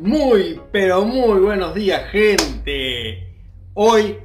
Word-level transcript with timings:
Muy, 0.00 0.60
pero 0.70 1.04
muy 1.04 1.40
buenos 1.40 1.74
días, 1.74 2.08
gente. 2.12 3.34
Hoy, 3.74 4.16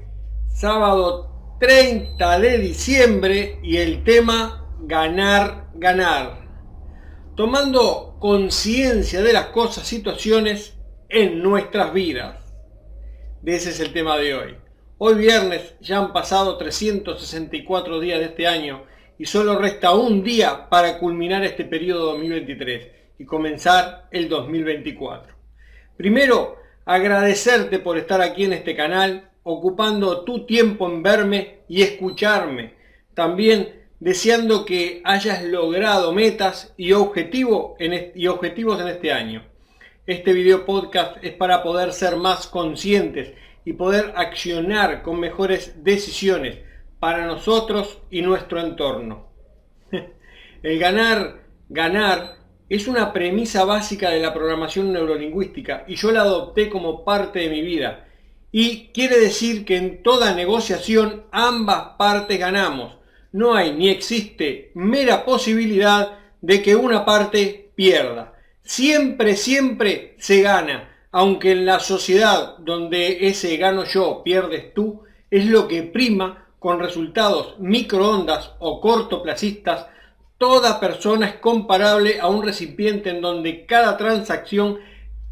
sábado 0.48 1.58
30 1.60 2.40
de 2.40 2.60
diciembre, 2.60 3.58
y 3.64 3.78
el 3.78 4.04
tema 4.04 4.68
ganar, 4.82 5.72
ganar. 5.74 6.48
Tomando 7.36 8.18
conciencia 8.20 9.24
de 9.24 9.34
las 9.34 9.48
cosas, 9.48 9.88
situaciones 9.88 10.78
en 11.10 11.42
nuestras 11.42 11.92
vidas. 11.92 12.54
Ese 13.44 13.72
es 13.72 13.80
el 13.80 13.94
tema 13.94 14.18
de 14.18 14.36
hoy. 14.36 14.56
Hoy 15.00 15.16
viernes 15.16 15.76
ya 15.82 15.98
han 15.98 16.14
pasado 16.14 16.58
364 16.58 18.00
días 18.00 18.20
de 18.20 18.26
este 18.26 18.46
año 18.46 18.84
y 19.18 19.26
solo 19.26 19.58
resta 19.58 19.96
un 19.96 20.24
día 20.24 20.70
para 20.70 21.00
culminar 21.00 21.44
este 21.44 21.66
periodo 21.66 22.12
2023 22.12 22.92
y 23.18 23.26
comenzar 23.26 24.08
el 24.12 24.30
2024. 24.30 25.33
Primero, 25.98 26.58
agradecerte 26.86 27.80
por 27.80 27.98
estar 27.98 28.22
aquí 28.22 28.46
en 28.46 28.54
este 28.54 28.76
canal, 28.76 29.30
ocupando 29.44 30.24
tu 30.24 30.46
tiempo 30.46 30.90
en 30.90 31.04
verme 31.04 31.60
y 31.68 31.82
escucharme. 31.82 32.74
También 33.14 33.84
deseando 34.00 34.66
que 34.66 35.02
hayas 35.06 35.44
logrado 35.44 36.12
metas 36.12 36.74
y, 36.76 36.92
en 36.92 38.12
y 38.16 38.28
objetivos 38.28 38.82
en 38.82 38.88
este 38.88 39.14
año. 39.14 39.44
Este 40.06 40.34
video 40.34 40.66
podcast 40.66 41.24
es 41.24 41.32
para 41.34 41.64
poder 41.64 41.94
ser 41.94 42.18
más 42.18 42.48
conscientes 42.48 43.32
y 43.64 43.74
poder 43.74 44.12
accionar 44.18 45.04
con 45.04 45.20
mejores 45.20 45.84
decisiones 45.86 46.58
para 47.00 47.26
nosotros 47.26 48.02
y 48.10 48.22
nuestro 48.22 48.60
entorno. 48.60 49.30
El 50.64 50.80
ganar, 50.80 51.44
ganar 51.70 52.43
es 52.70 52.88
una 52.88 53.14
premisa 53.14 53.66
básica 53.66 54.10
de 54.10 54.20
la 54.20 54.34
programación 54.34 54.92
neurolingüística 54.92 55.84
y 55.88 55.96
yo 55.96 56.12
la 56.12 56.22
adopté 56.22 56.70
como 56.70 57.04
parte 57.04 57.40
de 57.40 57.50
mi 57.50 57.62
vida. 57.62 58.08
Y 58.52 58.88
quiere 58.94 59.20
decir 59.20 59.66
que 59.66 59.78
en 59.78 60.04
toda 60.04 60.36
negociación 60.36 61.24
ambas 61.32 61.96
partes 61.98 62.40
ganamos. 62.40 62.98
No 63.32 63.56
hay 63.56 63.74
ni 63.74 63.90
existe 63.90 64.72
mera 64.76 65.26
posibilidad 65.26 66.20
de 66.42 66.62
que 66.62 66.76
una 66.76 67.04
parte 67.04 67.72
pierda. 67.76 68.34
Siempre, 68.64 69.36
siempre 69.36 70.16
se 70.20 70.42
gana, 70.42 71.08
aunque 71.12 71.52
en 71.52 71.66
la 71.66 71.80
sociedad 71.80 72.58
donde 72.60 73.28
ese 73.28 73.58
gano 73.58 73.86
yo, 73.86 74.22
pierdes 74.24 74.74
tú, 74.74 75.04
es 75.32 75.46
lo 75.48 75.68
que 75.68 75.84
prima 75.84 76.48
con 76.60 76.80
resultados 76.80 77.56
microondas 77.60 78.52
o 78.60 78.80
cortoplacistas, 78.80 79.88
toda 80.44 80.78
persona 80.78 81.28
es 81.30 81.36
comparable 81.36 82.20
a 82.20 82.28
un 82.28 82.44
recipiente 82.44 83.12
en 83.12 83.22
donde 83.22 83.66
cada 83.66 83.96
transacción, 83.96 84.78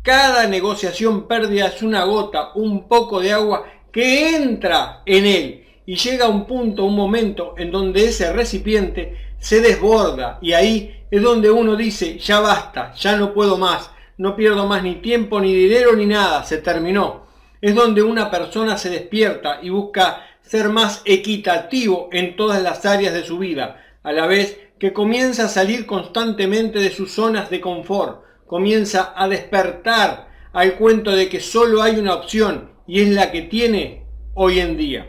cada 0.02 0.48
negociación 0.48 1.28
pérdida 1.28 1.68
es 1.68 1.84
una 1.84 2.06
gota, 2.06 2.54
un 2.56 2.88
poco 2.88 3.20
de 3.20 3.34
agua 3.34 3.66
que 3.92 4.38
entra 4.38 5.02
en 5.06 5.26
él 5.26 5.66
y 5.86 5.96
llega 5.96 6.28
a 6.28 6.30
un 6.30 6.46
punto, 6.46 6.86
un 6.86 6.96
momento 6.96 7.56
en 7.58 7.72
donde 7.72 8.06
ese 8.06 8.32
recipiente 8.32 9.18
se 9.38 9.60
desborda 9.60 10.40
y 10.42 10.54
ahí 10.54 11.04
es 11.12 11.22
donde 11.22 11.52
uno 11.52 11.76
dice, 11.76 12.18
ya 12.18 12.40
basta, 12.40 12.94
ya 12.94 13.18
no 13.18 13.34
puedo 13.34 13.58
más, 13.58 13.92
no 14.16 14.38
pierdo 14.38 14.66
más 14.66 14.82
ni 14.82 14.96
tiempo, 14.96 15.42
ni 15.42 15.54
dinero, 15.54 15.94
ni 15.94 16.06
nada, 16.06 16.46
se 16.46 16.60
terminó. 16.60 17.26
Es 17.60 17.76
donde 17.76 18.02
una 18.02 18.32
persona 18.32 18.78
se 18.78 18.90
despierta 18.90 19.60
y 19.62 19.72
busca 19.72 20.26
ser 20.42 20.70
más 20.70 21.02
equitativo 21.04 22.08
en 22.14 22.38
todas 22.38 22.64
las 22.64 22.86
áreas 22.86 23.14
de 23.14 23.26
su 23.26 23.40
vida, 23.40 23.84
a 24.04 24.14
la 24.14 24.26
vez 24.26 24.71
que 24.82 24.94
comienza 24.94 25.46
a 25.46 25.48
salir 25.48 25.86
constantemente 25.86 26.80
de 26.80 26.90
sus 26.90 27.12
zonas 27.12 27.52
de 27.52 27.62
confort, 27.62 28.24
comienza 28.48 29.14
a 29.16 29.28
despertar 29.28 30.30
al 30.54 30.74
cuento 30.74 31.12
de 31.12 31.30
que 31.30 31.40
solo 31.40 31.84
hay 31.84 32.00
una 32.00 32.16
opción 32.16 32.72
y 32.88 33.02
es 33.02 33.10
la 33.10 33.32
que 33.32 33.44
tiene 33.44 34.08
hoy 34.34 34.60
en 34.60 34.78
día. 34.78 35.06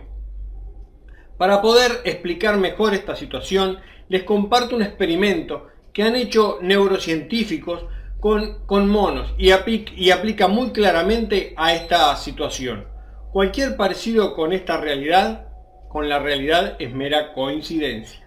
Para 1.38 1.62
poder 1.62 2.02
explicar 2.04 2.58
mejor 2.58 2.92
esta 2.92 3.16
situación, 3.16 3.78
les 4.10 4.24
comparto 4.24 4.76
un 4.76 4.82
experimento 4.82 5.68
que 5.94 6.02
han 6.02 6.16
hecho 6.16 6.58
neurocientíficos 6.60 7.86
con, 8.20 8.66
con 8.66 8.90
monos 8.90 9.32
y, 9.38 9.52
y 9.96 10.10
aplica 10.10 10.48
muy 10.48 10.72
claramente 10.72 11.54
a 11.56 11.72
esta 11.72 12.14
situación. 12.16 12.88
Cualquier 13.32 13.78
parecido 13.78 14.34
con 14.34 14.52
esta 14.52 14.76
realidad, 14.76 15.46
con 15.88 16.10
la 16.10 16.18
realidad 16.18 16.76
es 16.78 16.92
mera 16.92 17.32
coincidencia. 17.32 18.22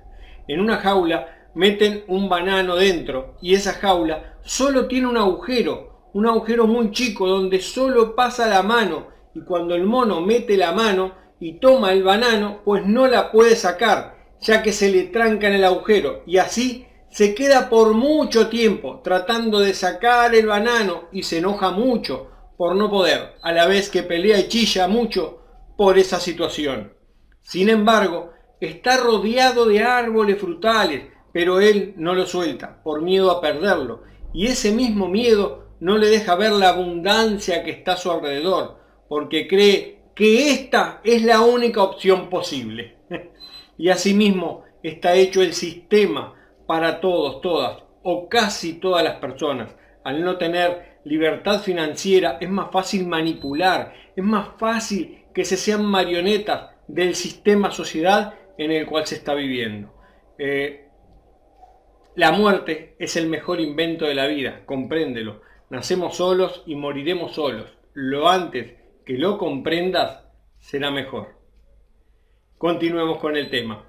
En 0.48 0.60
una 0.60 0.78
jaula 0.78 1.50
meten 1.56 2.04
un 2.08 2.30
banano 2.30 2.76
dentro 2.76 3.36
y 3.42 3.54
esa 3.54 3.74
jaula 3.74 4.38
solo 4.44 4.88
tiene 4.88 5.08
un 5.08 5.18
agujero, 5.18 6.10
un 6.14 6.28
agujero 6.28 6.68
muy 6.68 6.92
chico 6.92 7.28
donde 7.28 7.60
solo 7.62 8.16
pasa 8.16 8.48
la 8.48 8.62
mano 8.62 9.08
y 9.34 9.42
cuando 9.42 9.76
el 9.76 9.84
mono 9.84 10.22
mete 10.22 10.58
la 10.58 10.72
mano 10.72 11.14
y 11.40 11.60
toma 11.60 11.92
el 11.92 12.04
banano, 12.04 12.62
pues 12.64 12.86
no 12.86 13.08
la 13.08 13.32
puede 13.32 13.56
sacar, 13.56 14.16
ya 14.42 14.64
que 14.64 14.72
se 14.72 14.90
le 14.90 15.04
tranca 15.04 15.48
en 15.48 15.56
el 15.56 15.64
agujero 15.64 16.24
y 16.26 16.38
así 16.38 16.86
se 17.10 17.34
queda 17.34 17.70
por 17.70 17.94
mucho 17.94 18.48
tiempo 18.50 19.02
tratando 19.04 19.60
de 19.60 19.74
sacar 19.74 20.36
el 20.36 20.48
banano 20.48 21.10
y 21.12 21.24
se 21.24 21.40
enoja 21.40 21.72
mucho 21.72 22.30
por 22.58 22.76
no 22.76 22.90
poder, 22.90 23.36
a 23.42 23.52
la 23.52 23.68
vez 23.68 23.90
que 23.90 24.04
pelea 24.04 24.40
y 24.40 24.48
chilla 24.48 24.88
mucho 24.88 25.40
por 25.78 25.98
esa 25.98 26.20
situación. 26.20 26.94
Sin 27.42 27.70
embargo, 27.70 28.32
está 28.60 28.98
rodeado 28.98 29.66
de 29.66 29.84
árboles 29.84 30.40
frutales, 30.40 31.04
pero 31.32 31.60
él 31.60 31.94
no 31.98 32.14
lo 32.14 32.26
suelta 32.26 32.82
por 32.84 33.02
miedo 33.02 33.32
a 33.32 33.42
perderlo, 33.42 34.04
y 34.34 34.48
ese 34.48 34.72
mismo 34.72 35.08
miedo 35.08 35.66
no 35.80 35.98
le 35.98 36.08
deja 36.08 36.36
ver 36.36 36.52
la 36.54 36.70
abundancia 36.70 37.64
que 37.64 37.72
está 37.72 37.94
a 37.94 37.98
su 37.98 38.12
alrededor, 38.12 38.78
porque 39.08 39.48
cree 39.48 40.00
que 40.16 40.52
esta 40.52 41.02
es 41.04 41.24
la 41.24 41.42
única 41.42 41.84
opción 41.84 42.30
posible. 42.30 42.96
y 43.78 43.90
asimismo 43.90 44.64
está 44.82 45.14
hecho 45.16 45.42
el 45.42 45.54
sistema 45.54 46.34
para 46.66 47.00
todos, 47.02 47.42
todas, 47.42 47.84
o 48.04 48.30
casi 48.30 48.74
todas 48.74 49.04
las 49.04 49.16
personas, 49.16 49.76
al 50.04 50.24
no 50.24 50.38
tener 50.38 51.00
libertad 51.04 51.62
financiera, 51.62 52.38
es 52.40 52.50
más 52.50 52.72
fácil 52.72 53.08
manipular, 53.08 53.94
es 54.16 54.24
más 54.24 54.50
fácil 54.58 55.26
que 55.34 55.46
se 55.46 55.58
sean 55.58 55.86
marionetas 55.86 56.72
del 56.88 57.16
sistema 57.16 57.72
sociedad 57.72 58.34
en 58.58 58.72
el 58.72 58.86
cual 58.86 59.06
se 59.06 59.16
está 59.16 59.34
viviendo. 59.34 59.94
Eh, 60.38 60.88
la 62.16 62.32
muerte 62.32 62.96
es 63.00 63.16
el 63.18 63.28
mejor 63.28 63.60
invento 63.60 64.06
de 64.06 64.16
la 64.16 64.28
vida, 64.28 64.62
compréndelo. 64.66 65.42
Nacemos 65.70 66.18
solos 66.18 66.64
y 66.66 66.76
moriremos 66.76 67.34
solos. 67.34 67.70
Lo 67.94 68.30
antes 68.30 68.74
que 69.06 69.18
lo 69.18 69.38
comprendas, 69.38 70.24
será 70.60 70.92
mejor. 70.92 71.36
Continuemos 72.58 73.20
con 73.20 73.36
el 73.36 73.50
tema. 73.50 73.84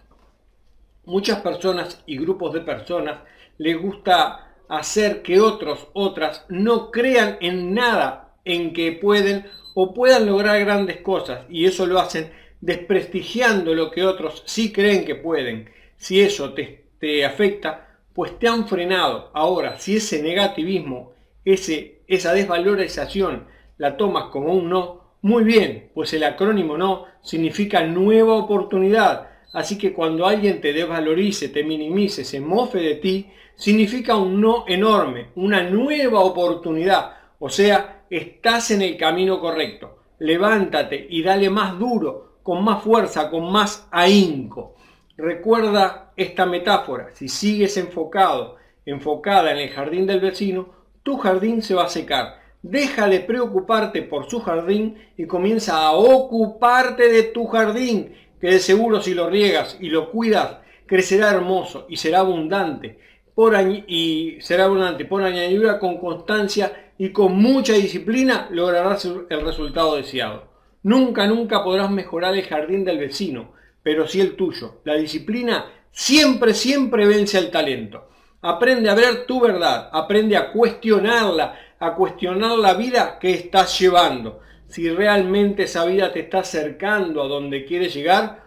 Muchas 1.05 1.41
personas 1.41 2.03
y 2.05 2.19
grupos 2.19 2.53
de 2.53 2.61
personas 2.61 3.21
les 3.59 3.81
gusta 3.81 4.55
hacer 4.69 5.23
que 5.23 5.41
otros, 5.41 5.89
otras, 5.93 6.45
no 6.49 6.91
crean 6.91 7.39
en 7.41 7.75
nada 7.75 8.35
en 8.45 8.73
que 8.73 8.93
pueden 8.93 9.47
o 9.75 9.95
puedan 9.95 10.27
lograr 10.27 10.59
grandes 10.61 11.01
cosas 11.01 11.47
y 11.49 11.67
eso 11.67 11.87
lo 11.87 12.01
hacen 12.01 12.33
desprestigiando 12.67 13.77
lo 13.77 13.93
que 13.93 14.03
otros 14.03 14.43
sí 14.45 14.73
creen 14.73 15.05
que 15.05 15.15
pueden. 15.15 15.71
Si 15.97 16.21
eso 16.21 16.53
te, 16.53 16.87
te 16.99 17.25
afecta, 17.25 18.01
pues 18.13 18.41
te 18.41 18.49
han 18.49 18.67
frenado. 18.67 19.31
Ahora, 19.35 19.79
si 19.79 19.97
ese 19.97 20.21
negativismo, 20.21 21.13
ese, 21.45 22.03
esa 22.09 22.35
desvalorización 22.35 23.47
la 23.79 23.97
tomas 23.97 24.31
como 24.33 24.53
un 24.53 24.69
no, 24.69 25.15
muy 25.23 25.45
bien, 25.45 25.91
pues 25.95 26.13
el 26.13 26.25
acrónimo 26.25 26.77
no 26.77 27.05
significa 27.23 27.87
nueva 27.87 28.35
oportunidad. 28.35 29.29
Así 29.53 29.79
que 29.79 29.93
cuando 29.93 30.27
alguien 30.27 30.61
te 30.61 30.73
desvalorice, 30.73 31.51
te 31.51 31.63
minimice, 31.63 32.25
se 32.25 32.41
mofe 32.41 32.79
de 32.79 32.97
ti, 32.97 33.31
significa 33.55 34.17
un 34.17 34.41
no 34.41 34.65
enorme, 34.67 35.29
una 35.37 35.63
nueva 35.63 36.19
oportunidad. 36.19 37.13
O 37.39 37.49
sea, 37.49 38.07
estás 38.11 38.73
en 38.73 38.83
el 38.83 38.97
camino 38.97 39.39
correcto. 39.39 39.99
Levántate 40.19 41.07
y 41.09 41.23
dale 41.23 41.49
más 41.49 41.79
duro, 41.79 42.27
con 42.47 42.63
más 42.63 42.85
fuerza, 42.85 43.29
con 43.29 43.51
más 43.51 43.89
ahínco. 43.91 44.77
Recuerda 45.17 46.13
esta 46.17 46.47
metáfora. 46.47 47.09
Si 47.13 47.29
sigues 47.29 47.77
enfocado, 47.77 48.55
enfocada 48.85 49.51
en 49.51 49.59
el 49.59 49.71
jardín 49.71 50.07
del 50.07 50.21
vecino, 50.21 50.69
tu 51.03 51.17
jardín 51.17 51.61
se 51.61 51.75
va 51.75 51.87
a 51.87 51.89
secar. 51.89 52.41
Deja 52.63 53.09
de 53.09 53.19
preocuparte 53.19 54.03
por 54.03 54.31
su 54.31 54.41
jardín 54.43 54.97
y 55.17 55.27
comienza 55.27 55.85
a 55.89 55.91
ocuparte 55.91 57.09
de 57.09 57.25
tu 57.25 57.49
jardín, 57.49 58.15
que 58.41 58.47
de 58.47 58.61
seguro 58.61 59.01
si 59.01 59.13
lo 59.13 59.29
riegas 59.29 59.77
y 59.81 59.89
lo 59.89 60.13
cuidas, 60.13 60.59
crecerá 60.87 61.31
hermoso 61.31 61.87
y 61.89 61.97
será 61.97 62.21
abundante 62.21 63.01
por 63.35 63.57
y 63.89 64.39
será 64.41 64.67
abundante 64.67 65.05
por 65.05 65.25
añadidura 65.25 65.81
con 65.81 65.99
constancia 65.99 66.93
y 66.97 67.09
con 67.11 67.37
mucha 67.37 67.73
disciplina 67.73 68.47
lograrás 68.53 69.05
el 69.05 69.41
resultado 69.41 69.97
deseado. 69.97 70.56
Nunca, 70.87 71.27
nunca 71.27 71.65
podrás 71.65 71.91
mejorar 71.91 72.37
el 72.37 72.45
jardín 72.45 72.85
del 72.85 72.99
vecino, 72.99 73.55
pero 73.83 74.07
sí 74.07 74.21
el 74.21 74.37
tuyo. 74.37 74.83
La 74.85 74.95
disciplina 74.95 75.67
siempre, 75.91 76.55
siempre 76.55 77.09
vence 77.09 77.37
al 77.39 77.51
talento. 77.51 78.09
Aprende 78.43 78.89
a 78.89 78.95
ver 78.95 79.27
tu 79.27 79.41
verdad, 79.41 79.91
aprende 79.93 80.37
a 80.37 80.53
cuestionarla, 80.53 81.59
a 81.81 81.93
cuestionar 81.97 82.57
la 82.59 82.75
vida 82.75 83.19
que 83.19 83.33
estás 83.33 83.77
llevando. 83.81 84.39
Si 84.69 84.89
realmente 84.89 85.65
esa 85.65 85.85
vida 85.85 86.13
te 86.13 86.21
está 86.21 86.39
acercando 86.39 87.21
a 87.21 87.27
donde 87.27 87.65
quieres 87.65 87.93
llegar 87.93 88.45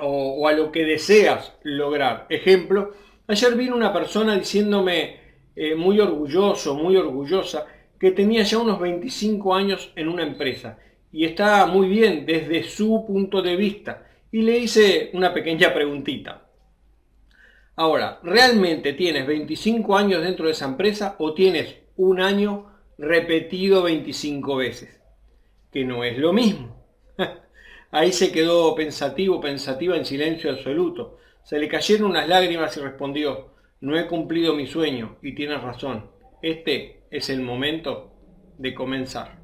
o, 0.00 0.48
a 0.48 0.52
lo 0.54 0.72
que 0.72 0.84
deseas 0.84 1.52
lograr. 1.62 2.26
Ejemplo, 2.28 2.90
ayer 3.28 3.54
vino 3.54 3.76
una 3.76 3.92
persona 3.92 4.36
diciéndome 4.36 5.20
eh, 5.54 5.76
muy 5.76 6.00
orgulloso, 6.00 6.74
muy 6.74 6.96
orgullosa, 6.96 7.66
que 8.00 8.10
tenía 8.10 8.42
ya 8.42 8.58
unos 8.58 8.80
25 8.80 9.54
años 9.54 9.92
en 9.94 10.08
una 10.08 10.24
empresa 10.24 10.76
y 11.12 11.24
está 11.24 11.66
muy 11.66 11.88
bien 11.88 12.26
desde 12.26 12.62
su 12.64 13.04
punto 13.06 13.42
de 13.42 13.56
vista. 13.56 14.06
Y 14.30 14.42
le 14.42 14.58
hice 14.58 15.10
una 15.14 15.32
pequeña 15.32 15.72
preguntita. 15.72 16.48
Ahora, 17.76 18.18
¿realmente 18.22 18.92
tienes 18.92 19.26
25 19.26 19.96
años 19.96 20.22
dentro 20.22 20.46
de 20.46 20.52
esa 20.52 20.66
empresa 20.66 21.16
o 21.18 21.32
tienes 21.32 21.76
un 21.96 22.20
año 22.20 22.72
repetido 22.98 23.82
25 23.82 24.56
veces? 24.56 25.00
Que 25.72 25.84
no 25.84 26.04
es 26.04 26.18
lo 26.18 26.32
mismo. 26.32 26.76
Ahí 27.90 28.12
se 28.12 28.32
quedó 28.32 28.74
pensativo, 28.74 29.40
pensativa 29.40 29.96
en 29.96 30.04
silencio 30.04 30.50
absoluto. 30.50 31.18
Se 31.44 31.58
le 31.58 31.68
cayeron 31.68 32.10
unas 32.10 32.28
lágrimas 32.28 32.76
y 32.76 32.80
respondió, 32.80 33.54
no 33.80 33.98
he 33.98 34.06
cumplido 34.06 34.54
mi 34.54 34.66
sueño 34.66 35.16
y 35.22 35.34
tienes 35.34 35.62
razón. 35.62 36.10
Este 36.42 37.04
es 37.10 37.30
el 37.30 37.40
momento 37.40 38.12
de 38.58 38.74
comenzar. 38.74 39.38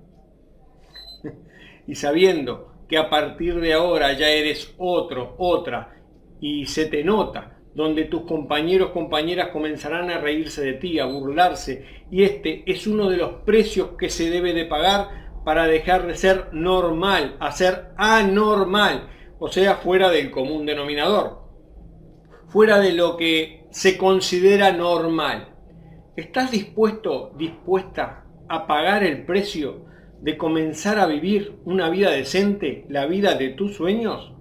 y 1.86 1.94
sabiendo 1.94 2.72
que 2.88 2.98
a 2.98 3.08
partir 3.10 3.60
de 3.60 3.72
ahora 3.72 4.12
ya 4.12 4.28
eres 4.28 4.75
otro, 4.78 5.34
otra, 5.38 5.96
y 6.40 6.66
se 6.66 6.86
te 6.86 7.02
nota, 7.02 7.58
donde 7.75 8.04
tus 8.04 8.22
compañeros, 8.22 8.90
compañeras 8.90 9.48
comenzarán 9.48 10.10
a 10.10 10.19
reírse 10.19 10.62
de 10.62 10.75
ti, 10.75 10.98
a 10.98 11.06
burlarse, 11.06 11.86
y 12.10 12.22
este 12.22 12.62
es 12.66 12.86
uno 12.86 13.08
de 13.08 13.16
los 13.16 13.42
precios 13.44 13.90
que 13.98 14.10
se 14.10 14.31
debe 14.31 14.52
de 14.52 14.66
pagar 14.66 15.25
para 15.44 15.66
dejar 15.66 16.06
de 16.06 16.14
ser 16.14 16.48
normal, 16.52 17.36
a 17.40 17.52
ser 17.52 17.88
anormal, 17.96 19.08
o 19.38 19.48
sea, 19.48 19.76
fuera 19.76 20.10
del 20.10 20.31
común 20.31 20.66
denominador, 20.66 21.42
fuera 22.48 22.78
de 22.78 22.92
lo 22.92 23.16
que 23.16 23.66
se 23.70 23.98
considera 23.98 24.72
normal. 24.72 25.54
¿Estás 26.16 26.52
dispuesto, 26.52 27.32
dispuesta 27.36 28.25
a 28.48 28.66
pagar 28.66 29.02
el 29.02 29.25
precio 29.26 29.86
de 30.25 30.38
comenzar 30.38 30.99
a 30.99 31.05
vivir 31.05 31.59
una 31.67 31.91
vida 31.91 32.11
decente, 32.11 32.87
la 32.88 33.05
vida 33.05 33.35
de 33.35 33.50
tus 33.50 33.76
sueños? 33.76 34.32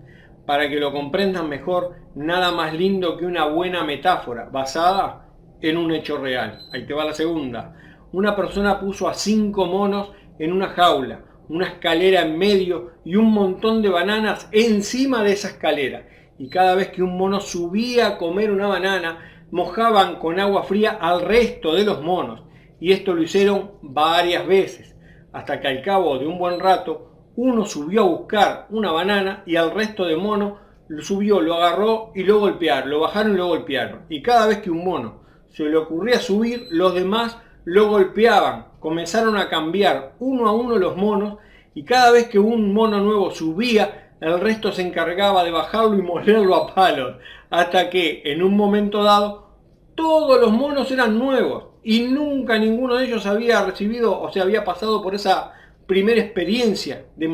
Para 0.46 0.70
que 0.70 0.80
lo 0.80 0.94
comprendan 0.94 1.50
mejor, 1.50 1.96
nada 2.16 2.54
más 2.54 2.74
lindo 2.74 3.18
que 3.18 3.26
una 3.26 3.48
buena 3.48 3.84
metáfora 3.84 4.48
basada 4.50 5.28
en 5.60 5.76
un 5.76 5.92
hecho 5.92 6.18
real. 6.20 6.58
Ahí 6.72 6.86
te 6.86 6.94
va 6.94 7.04
la 7.04 7.14
segunda. 7.14 7.76
Una 8.14 8.34
persona 8.34 8.80
puso 8.80 9.10
a 9.10 9.14
cinco 9.14 9.66
monos 9.66 10.14
en 10.40 10.54
una 10.54 10.70
jaula, 10.70 11.26
una 11.50 11.68
escalera 11.68 12.22
en 12.22 12.38
medio 12.38 12.92
y 13.04 13.18
un 13.18 13.34
montón 13.34 13.82
de 13.82 13.90
bananas 13.90 14.48
encima 14.54 15.22
de 15.22 15.34
esa 15.34 15.50
escalera. 15.50 16.08
Y 16.40 16.48
cada 16.48 16.76
vez 16.76 16.92
que 16.92 17.04
un 17.04 17.18
mono 17.18 17.42
subía 17.42 18.08
a 18.08 18.18
comer 18.18 18.52
una 18.52 18.68
banana, 18.68 19.20
mojaban 19.52 20.16
con 20.16 20.40
agua 20.40 20.64
fría 20.64 20.92
al 20.92 21.24
resto 21.24 21.76
de 21.76 21.84
los 21.84 22.02
monos. 22.02 22.44
Y 22.80 22.94
esto 22.94 23.14
lo 23.14 23.22
hicieron 23.22 23.74
varias 23.82 24.48
veces, 24.48 24.93
hasta 25.34 25.60
que 25.60 25.68
al 25.68 25.82
cabo 25.82 26.18
de 26.20 26.28
un 26.28 26.38
buen 26.38 26.60
rato 26.60 27.10
uno 27.36 27.66
subió 27.66 28.02
a 28.02 28.08
buscar 28.08 28.68
una 28.70 28.92
banana 28.92 29.44
y 29.46 29.56
al 29.56 29.72
resto 29.72 30.06
de 30.06 30.16
monos 30.16 30.60
lo 30.88 31.02
subió, 31.02 31.42
lo 31.42 31.56
agarró 31.56 32.12
y 32.14 32.24
lo 32.24 32.40
golpearon, 32.40 32.90
lo 32.90 33.00
bajaron 33.00 33.34
y 33.34 33.38
lo 33.38 33.48
golpearon. 33.48 34.02
Y 34.10 34.22
cada 34.22 34.48
vez 34.48 34.60
que 34.60 34.70
un 34.70 34.86
mono 34.86 35.24
se 35.50 35.64
le 35.64 35.76
ocurría 35.76 36.20
subir, 36.20 36.68
los 36.70 36.94
demás 36.94 37.38
lo 37.66 37.90
golpeaban. 37.90 38.68
Comenzaron 38.80 39.38
a 39.38 39.50
cambiar 39.50 40.14
uno 40.20 40.48
a 40.48 40.54
uno 40.54 40.78
los 40.78 40.96
monos 40.96 41.38
y 41.74 41.84
cada 41.84 42.12
vez 42.12 42.28
que 42.28 42.38
un 42.38 42.74
mono 42.74 43.00
nuevo 43.00 43.32
subía, 43.32 44.12
el 44.22 44.40
resto 44.40 44.72
se 44.72 44.84
encargaba 44.84 45.44
de 45.44 45.52
bajarlo 45.52 45.98
y 45.98 46.02
molerlo 46.02 46.56
a 46.56 46.76
palos. 46.76 47.16
Hasta 47.50 47.90
que 47.90 48.22
en 48.26 48.44
un 48.44 48.56
momento 48.56 49.04
dado 49.04 49.48
todos 49.96 50.40
los 50.40 50.52
monos 50.52 50.92
eran 50.92 51.18
nuevos 51.18 51.73
y 51.84 52.02
nunca 52.02 52.58
ninguno 52.58 52.96
de 52.96 53.06
ellos 53.06 53.26
había 53.26 53.64
recibido 53.66 54.20
o 54.20 54.32
se 54.32 54.40
había 54.40 54.64
pasado 54.64 55.02
por 55.02 55.16
esa 55.16 55.54
primera 55.86 56.22
experiencia 56.22 57.06
de, 57.16 57.28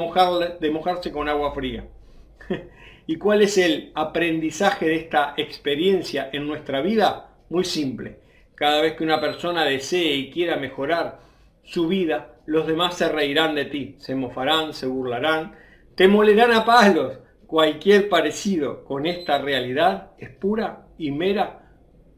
de 0.60 0.72
mojarse 0.72 1.12
con 1.12 1.30
agua 1.30 1.54
fría. 1.54 1.86
¿Y 3.08 3.18
cuál 3.18 3.42
es 3.42 3.58
el 3.58 3.92
aprendizaje 3.96 4.88
de 4.88 4.96
esta 4.96 5.34
experiencia 5.38 6.30
en 6.32 6.48
nuestra 6.48 6.82
vida? 6.82 7.32
Muy 7.50 7.64
simple. 7.64 8.20
Cada 8.56 8.82
vez 8.82 8.94
que 8.94 9.04
una 9.04 9.22
persona 9.22 9.66
desee 9.66 10.16
y 10.16 10.32
quiera 10.32 10.58
mejorar 10.58 11.20
su 11.64 11.88
vida, 11.88 12.36
los 12.46 12.68
demás 12.68 12.96
se 12.96 13.10
reirán 13.10 13.56
de 13.56 13.66
ti, 13.66 13.96
se 14.00 14.16
mofarán, 14.16 14.74
se 14.74 14.88
burlarán, 14.88 15.56
te 15.96 16.08
molerán 16.08 16.52
a 16.52 16.66
palos. 16.66 17.20
Cualquier 17.48 18.10
parecido 18.10 18.84
con 18.84 19.06
esta 19.06 19.40
realidad 19.40 20.12
es 20.18 20.30
pura 20.30 20.86
y 20.98 21.12
mera 21.12 21.62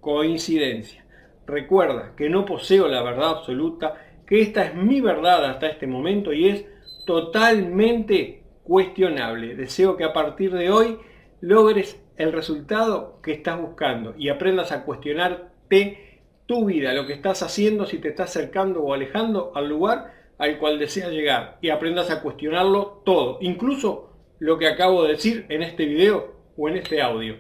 coincidencia. 0.02 1.06
Recuerda 1.52 2.14
que 2.16 2.30
no 2.30 2.46
poseo 2.46 2.88
la 2.88 3.04
verdad 3.04 3.32
absoluta, 3.32 3.96
que 4.26 4.42
esta 4.42 4.64
es 4.64 4.74
mi 4.74 5.02
verdad 5.02 5.44
hasta 5.44 5.68
este 5.68 5.86
momento 5.86 6.32
y 6.32 6.48
es 6.48 6.66
totalmente 7.06 8.44
cuestionable. 8.64 9.56
Deseo 9.56 9.98
que 9.98 10.06
a 10.06 10.14
partir 10.14 10.54
de 10.54 10.72
hoy 10.72 10.98
logres 11.42 12.02
el 12.16 12.32
resultado 12.32 13.20
que 13.22 13.34
estás 13.34 13.60
buscando 13.60 14.16
y 14.18 14.30
aprendas 14.30 14.72
a 14.72 14.86
cuestionarte 14.86 16.22
tu 16.46 16.68
vida, 16.68 16.94
lo 16.94 17.06
que 17.06 17.14
estás 17.14 17.44
haciendo, 17.44 17.86
si 17.86 17.98
te 17.98 18.08
estás 18.08 18.30
acercando 18.30 18.82
o 18.82 18.94
alejando 18.94 19.52
al 19.54 19.68
lugar 19.68 20.14
al 20.38 20.58
cual 20.58 20.80
deseas 20.80 21.12
llegar 21.12 21.58
y 21.60 21.70
aprendas 21.70 22.10
a 22.12 22.22
cuestionarlo 22.22 23.02
todo, 23.04 23.40
incluso 23.42 24.14
lo 24.40 24.58
que 24.58 24.70
acabo 24.70 25.04
de 25.04 25.12
decir 25.12 25.46
en 25.50 25.64
este 25.64 25.86
video 25.86 26.34
o 26.56 26.70
en 26.70 26.78
este 26.78 27.02
audio. 27.02 27.36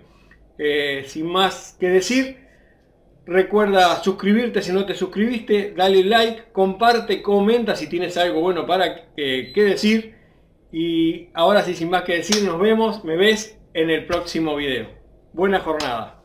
Eh, 0.57 1.05
sin 1.07 1.27
más 1.27 1.77
que 1.79 1.87
decir, 1.87 2.40
Recuerda 3.25 4.01
suscribirte 4.01 4.61
si 4.61 4.71
no 4.71 4.85
te 4.85 4.95
suscribiste, 4.95 5.73
dale 5.75 6.03
like, 6.03 6.51
comparte, 6.51 7.21
comenta 7.21 7.75
si 7.75 7.87
tienes 7.87 8.17
algo 8.17 8.41
bueno 8.41 8.65
para 8.65 9.09
eh, 9.15 9.51
que 9.53 9.63
decir. 9.63 10.15
Y 10.71 11.29
ahora 11.33 11.61
sí, 11.63 11.75
sin 11.75 11.89
más 11.89 12.03
que 12.03 12.15
decir, 12.15 12.43
nos 12.43 12.59
vemos, 12.59 13.03
me 13.03 13.17
ves 13.17 13.59
en 13.73 13.89
el 13.89 14.05
próximo 14.05 14.55
video. 14.55 14.87
Buena 15.33 15.59
jornada. 15.59 16.20